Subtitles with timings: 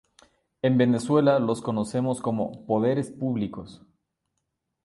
[0.63, 3.83] En Venezuela los conocemos como "Poderes Públicos".